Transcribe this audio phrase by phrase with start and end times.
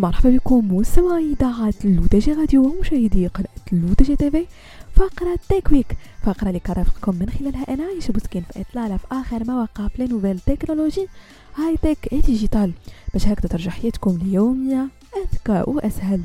[0.00, 4.46] مرحبا بكم مستمعي إذاعة لودجي راديو ومشاهدي قناة لودجي تيفي
[4.96, 9.44] فقرة Tech Week فقرة اللي كرافقكم من خلالها أنا عايشة بوسكين في إطلالة في آخر
[9.44, 11.08] مواقع ب les nouvelles
[11.56, 12.72] technologies high-tech digital
[13.12, 16.20] باش هكذا ترجع حياتكم اليومية أذكى وأسهل.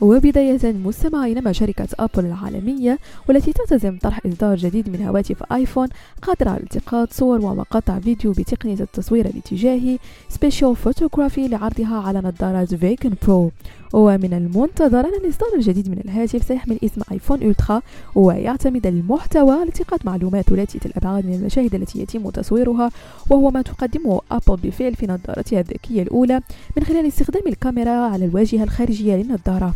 [0.00, 5.88] وبداية مستمعين مع شركة أبل العالمية والتي تلتزم طرح إصدار جديد من هواتف آيفون
[6.22, 13.12] قادرة على التقاط صور ومقاطع فيديو بتقنية التصوير الاتجاهي spatial photography لعرضها على نظارات Vision
[13.26, 13.50] Pro
[13.92, 17.82] ومن المنتظر أن الإصدار الجديد من الهاتف سيحمل اسم آيفون ألترا
[18.14, 22.90] ويعتمد المحتوى على التقاط معلومات ثلاثية الأبعاد من المشاهد التي يتم تصويرها
[23.30, 26.40] وهو ما تقدمه أبل بالفعل في نظارتها الذكية الأولى
[26.76, 29.74] من خلال استخدام الكاميرا على الواجهة الخارجية للنظارة.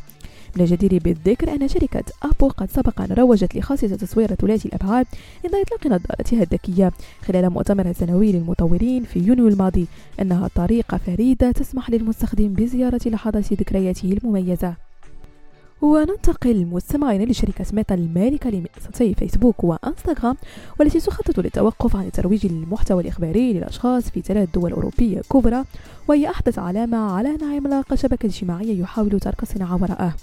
[0.56, 5.06] من الجدير بالذكر أن شركة أبل قد سبق أن روجت لخاصية تصوير ثلاثي الأبعاد
[5.44, 6.92] عند إطلاق نظارتها الذكية
[7.22, 9.86] خلال مؤتمر سنوي للمطورين في يونيو الماضي.
[10.20, 14.74] أنها طريقة فريدة تسمح للمستخدم بزيارة لحظات ذكرياته المميزة.
[15.82, 20.36] وننتقل مستمعين لشركة ميتا المالكة لمنصتي فيسبوك وإنستغرام
[20.80, 25.64] والتي تخطط للتوقف عن الترويج للمحتوى الإخباري للأشخاص في ثلاث دول أوروبية كبرى
[26.08, 30.14] وهي أحدث علامة على أن عملاق شبكة اجتماعية يحاول ترك الصناعة وراءه.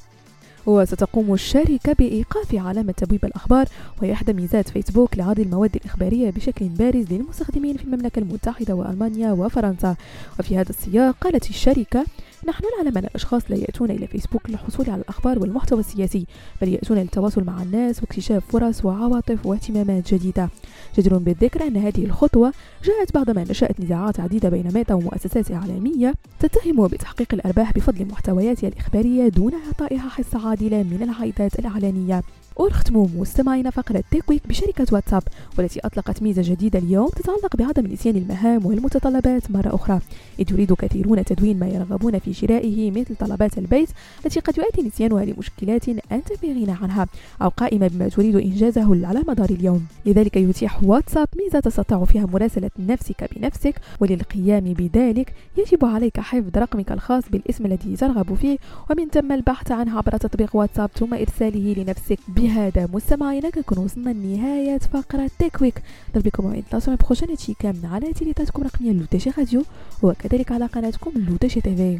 [0.67, 3.65] وستقوم الشركة بإيقاف علامة تبويب الأخبار
[4.01, 9.95] وهي إحدى ميزات فيسبوك لعرض المواد الإخبارية بشكل بارز للمستخدمين في المملكة المتحدة وألمانيا وفرنسا.
[10.39, 12.05] وفي هذا السياق قالت الشركة
[12.47, 16.25] نحن نعلم أن الأشخاص لا يأتون إلى فيسبوك للحصول على الأخبار والمحتوى السياسي
[16.61, 20.49] بل يأتون للتواصل مع الناس واكتشاف فرص وعواطف واهتمامات جديدة.
[20.97, 26.87] جدير بالذكر أن هذه الخطوة جاءت بعدما نشأت نزاعات عديدة بين ميتا ومؤسسات إعلامية تتهم
[26.87, 32.23] بتحقيق الأرباح بفضل محتوياتها الإخبارية دون إعطائها حصة عادلة من العائدات الإعلانية.
[32.59, 35.23] ونختم مستمعينا فقرة تيك ويك بشركة واتساب
[35.57, 39.99] والتي أطلقت ميزة جديدة اليوم تتعلق بعدم نسيان المهام والمتطلبات مرة أخرى.
[40.39, 43.89] إذ يريد كثيرون تدوين ما يرغبون في شرائه مثل طلبات البيت
[44.25, 47.07] التي قد يؤدي نسيانها لمشكلات أنت في غنى عنها
[47.41, 49.85] أو قائمة بما تريد إنجازه على مدار اليوم.
[50.05, 56.91] لذلك يتيح واتساب ميزة تستطيع فيها مراسلة نفسك بنفسك وللقيام بذلك يجب عليك حفظ رقمك
[56.91, 58.57] الخاص بالاسم الذي ترغب فيه
[58.91, 64.77] ومن ثم البحث عنه عبر تطبيق واتساب ثم إرساله لنفسك بهذا مستمعينا كنكون وصلنا لنهاية
[64.77, 69.63] فقرة Tech Week نضرب بكم موعد la prochaine هادشي كامل على إذاعتكم رقمية لودجي راديو
[70.03, 71.99] وكذلك على قناتكم لودجي تيفي